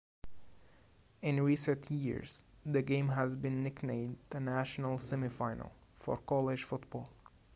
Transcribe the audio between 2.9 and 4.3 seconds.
has been nicknamed